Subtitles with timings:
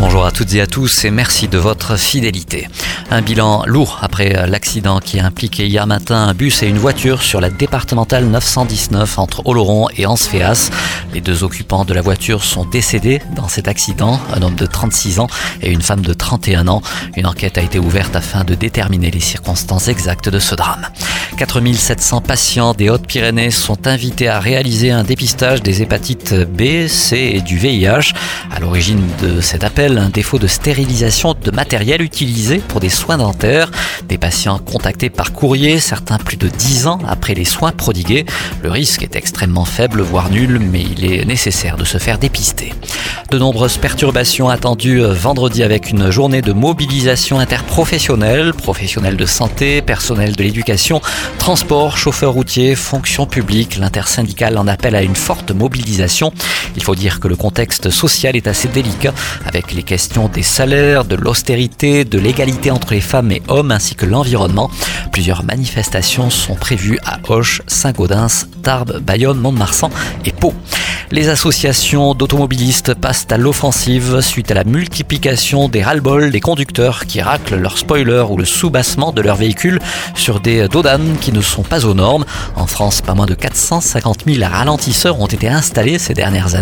[0.00, 2.68] Bonjour à toutes et à tous et merci de votre fidélité.
[3.10, 7.22] Un bilan lourd après l'accident qui a impliqué hier matin un bus et une voiture
[7.22, 10.70] sur la départementale 919 entre Oloron et Ansféas.
[11.12, 15.20] Les deux occupants de la voiture sont décédés dans cet accident, un homme de 36
[15.20, 15.28] ans
[15.62, 16.82] et une femme de 31 ans.
[17.16, 20.86] Une enquête a été ouverte afin de déterminer les circonstances exactes de ce drame.
[21.36, 27.40] 4700 patients des Hautes-Pyrénées sont invités à réaliser un dépistage des hépatites B, C et
[27.40, 28.12] du VIH.
[28.54, 33.18] À l'origine de cet appel, un défaut de stérilisation de matériel utilisé pour des soins
[33.18, 33.70] dentaires.
[34.08, 38.24] Des patients contactés par courrier, certains plus de 10 ans après les soins prodigués.
[38.62, 42.72] Le risque est extrêmement faible, voire nul, mais il est nécessaire de se faire dépister.
[43.30, 50.36] De nombreuses perturbations attendues vendredi avec une journée de mobilisation interprofessionnelle, professionnels de santé, personnel
[50.36, 51.00] de l'éducation,
[51.38, 53.76] transport, chauffeurs routiers, fonction publique.
[53.76, 56.32] L'intersyndicale en appelle à une forte mobilisation.
[56.76, 59.12] Il faut dire que le contexte social est assez délicat
[59.46, 63.94] avec les questions des salaires, de l'austérité, de l'égalité entre les femmes et hommes ainsi
[63.94, 64.70] que l'environnement.
[65.12, 69.90] Plusieurs manifestations sont prévues à Hoche, Saint-Gaudens, Tarbes, Bayonne, Mont-de-Marsan
[70.24, 70.54] et Pau.
[71.10, 77.20] Les associations d'automobilistes passent à l'offensive suite à la multiplication des ras-le-bol des conducteurs qui
[77.20, 79.78] raclent leur spoiler ou le soubassement de leur véhicule
[80.16, 82.24] sur des dodanes qui ne sont pas aux normes.
[82.56, 86.54] En France, pas moins de 450 000 ralentisseurs ont été installés ces dernières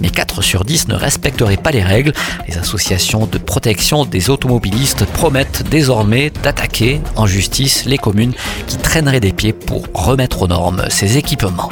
[0.00, 2.12] mais 4 sur 10 ne respecteraient pas les règles.
[2.48, 8.34] Les associations de protection des automobilistes promettent désormais d'attaquer en justice les communes
[8.66, 11.70] qui traîneraient des pieds pour remettre aux normes ces équipements.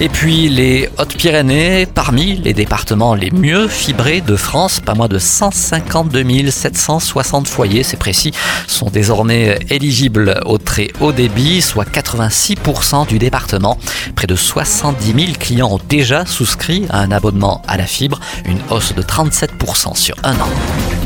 [0.00, 5.18] Et puis les Hautes-Pyrénées, parmi les départements les mieux fibrés de France, pas moins de
[5.18, 8.32] 152 760 foyers, c'est précis,
[8.68, 13.76] sont désormais éligibles au très haut débit, soit 86% du département.
[14.14, 18.60] Près de 70 000 clients ont déjà souscrit à un abonnement à la fibre, une
[18.70, 20.97] hausse de 37% sur un an.